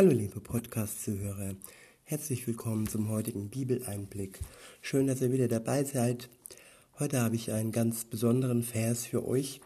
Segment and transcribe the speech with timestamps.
[0.00, 1.56] Hallo liebe Podcast-Zuhörer,
[2.04, 4.40] herzlich willkommen zum heutigen Bibeleinblick.
[4.80, 6.30] Schön, dass ihr wieder dabei seid.
[6.98, 9.60] Heute habe ich einen ganz besonderen Vers für euch.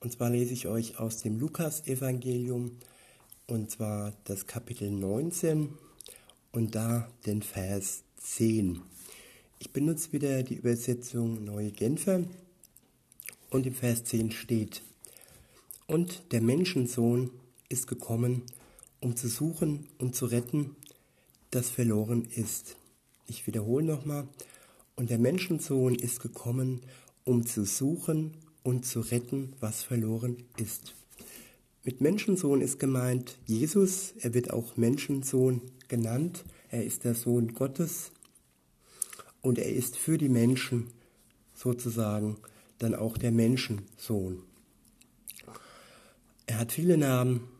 [0.00, 2.70] Und zwar lese ich euch aus dem Lukas-Evangelium,
[3.46, 5.68] und zwar das Kapitel 19
[6.52, 8.80] und da den Vers 10.
[9.58, 12.24] Ich benutze wieder die Übersetzung Neue Genfer
[13.50, 14.80] und im Vers 10 steht,
[15.86, 17.30] und der Menschensohn
[17.68, 18.40] ist gekommen,
[19.04, 20.76] um zu suchen und zu retten,
[21.50, 22.76] das verloren ist.
[23.26, 24.26] Ich wiederhole nochmal.
[24.96, 26.80] Und der Menschensohn ist gekommen,
[27.22, 30.94] um zu suchen und zu retten, was verloren ist.
[31.82, 38.10] Mit Menschensohn ist gemeint Jesus, er wird auch Menschensohn genannt, er ist der Sohn Gottes
[39.42, 40.86] und er ist für die Menschen
[41.54, 42.38] sozusagen
[42.78, 44.42] dann auch der Menschensohn.
[46.46, 47.53] Er hat viele Namen.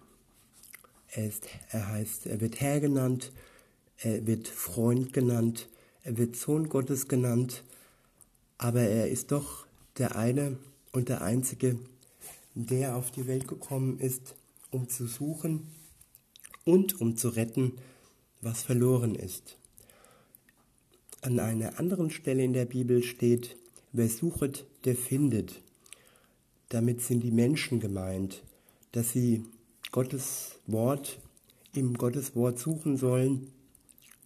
[1.16, 3.30] Er, ist, er heißt, er wird Herr genannt,
[3.98, 5.68] er wird Freund genannt,
[6.02, 7.62] er wird Sohn Gottes genannt,
[8.59, 10.59] aber er ist doch der eine
[10.90, 11.79] und der einzige,
[12.54, 14.35] der auf die Welt gekommen ist,
[14.73, 15.68] um zu suchen
[16.65, 17.74] und um zu retten,
[18.40, 19.57] was verloren ist.
[21.20, 23.57] An einer anderen Stelle in der Bibel steht,
[23.92, 25.60] wer suchet, der findet.
[26.70, 28.42] Damit sind die Menschen gemeint,
[28.90, 29.45] dass sie
[29.95, 31.20] Gottes Wort
[31.73, 33.52] im Gottes Wort suchen sollen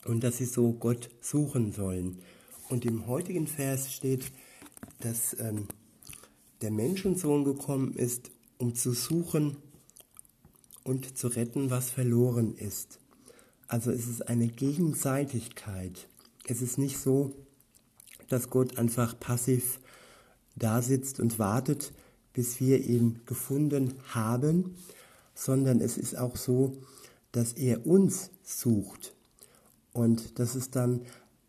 [0.07, 2.23] und dass sie so Gott suchen sollen.
[2.71, 4.33] Und im heutigen Vers steht,
[5.01, 5.69] dass ähm,
[6.63, 9.59] der Menschensohn gekommen ist, um zu suchen
[10.85, 12.99] und zu retten, was verloren ist.
[13.67, 16.09] Also es ist eine Gegenseitigkeit.
[16.47, 17.35] Es ist nicht so,
[18.29, 19.81] dass Gott einfach passiv
[20.57, 21.93] da sitzt und wartet,
[22.33, 24.75] bis wir ihn gefunden haben,
[25.39, 26.77] sondern es ist auch so,
[27.31, 29.15] dass er uns sucht
[29.93, 31.03] und dass es dann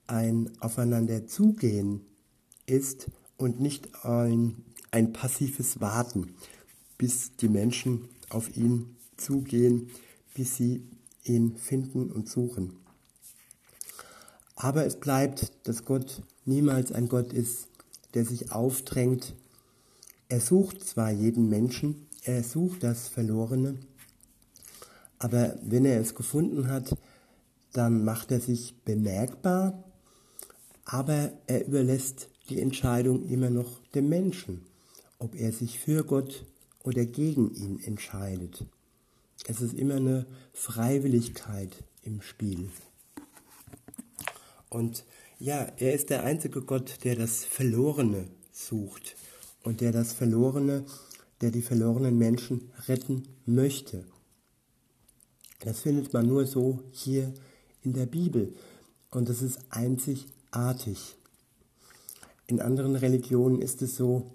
[0.06, 2.06] ein Aufeinander zugehen
[2.68, 6.36] ist und nicht ein, ein passives Warten,
[7.00, 9.90] bis die Menschen auf ihn zugehen,
[10.36, 10.84] bis sie
[11.24, 12.78] ihn finden und suchen.
[14.56, 17.68] Aber es bleibt, dass Gott niemals ein Gott ist,
[18.14, 19.34] der sich aufdrängt
[20.32, 23.80] er sucht zwar jeden Menschen, er sucht das Verlorene,
[25.18, 26.98] aber wenn er es gefunden hat,
[27.74, 29.84] dann macht er sich bemerkbar,
[30.86, 34.66] aber er überlässt die Entscheidung immer noch dem Menschen,
[35.20, 36.46] ob er sich für Gott
[36.84, 38.66] oder gegen ihn entscheidet.
[39.48, 42.70] Es ist immer eine Freiwilligkeit im Spiel.
[44.70, 45.06] Und
[45.40, 49.16] ja, er ist der einzige Gott, der das Verlorene sucht
[49.64, 50.86] und der das Verlorene,
[51.42, 54.06] der die verlorenen Menschen retten möchte.
[55.60, 57.34] Das findet man nur so hier
[57.82, 58.54] in der Bibel
[59.12, 61.16] und das ist einzigartig.
[62.48, 64.32] In anderen Religionen ist es so,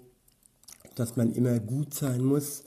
[0.95, 2.63] dass man immer gut sein muss.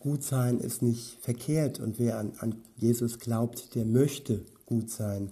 [0.00, 5.30] Gut sein ist nicht verkehrt und wer an, an Jesus glaubt, der möchte gut sein.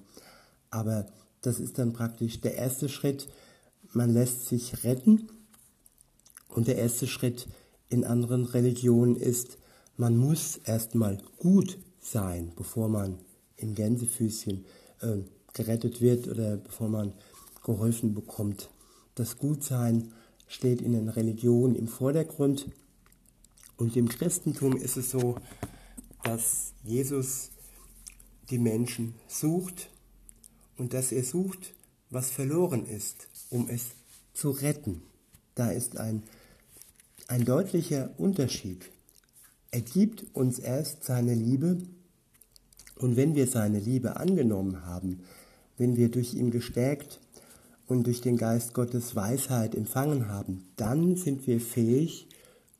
[0.70, 1.06] Aber
[1.42, 3.28] das ist dann praktisch der erste Schritt.
[3.92, 5.28] Man lässt sich retten
[6.48, 7.46] und der erste Schritt
[7.88, 9.58] in anderen Religionen ist,
[9.96, 13.18] man muss erstmal gut sein, bevor man
[13.56, 14.64] in Gänsefüßchen
[15.00, 15.18] äh,
[15.52, 17.12] gerettet wird oder bevor man
[17.64, 18.70] geholfen bekommt.
[19.14, 20.12] Das Gutsein
[20.46, 22.66] steht in den Religionen im Vordergrund.
[23.76, 25.36] Und im Christentum ist es so,
[26.22, 27.50] dass Jesus
[28.50, 29.90] die Menschen sucht
[30.76, 31.74] und dass er sucht,
[32.10, 33.86] was verloren ist, um es
[34.32, 35.02] zu retten.
[35.54, 36.22] Da ist ein
[37.28, 38.90] ein deutlicher Unterschied.
[39.72, 41.78] Er gibt uns erst seine Liebe
[42.98, 45.20] und wenn wir seine Liebe angenommen haben,
[45.76, 47.20] wenn wir durch ihn gestärkt
[47.86, 52.28] und durch den Geist Gottes Weisheit empfangen haben, dann sind wir fähig,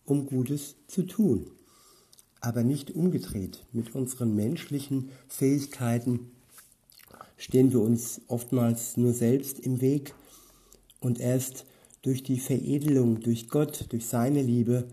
[0.05, 1.51] um Gutes zu tun.
[2.41, 3.65] Aber nicht umgedreht.
[3.73, 6.31] Mit unseren menschlichen Fähigkeiten
[7.37, 10.15] stehen wir uns oftmals nur selbst im Weg
[11.01, 11.67] und erst
[12.07, 14.87] durch die Veredelung durch Gott, durch seine Liebe,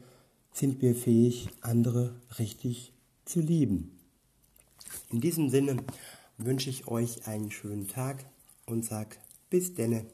[0.52, 2.92] sind wir fähig, andere richtig
[3.24, 4.00] zu lieben.
[5.12, 5.78] In diesem Sinne
[6.40, 8.26] wünsche ich euch einen schönen Tag
[8.66, 9.20] und sag
[9.52, 10.08] bis denne.